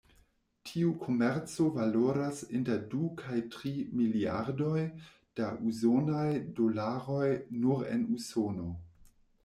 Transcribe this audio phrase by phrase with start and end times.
[0.67, 4.83] Tiu komerco valoras inter du kaj tri miliardoj
[5.41, 6.27] da usonaj
[6.63, 7.25] dolaroj
[7.65, 8.71] nur en Usono.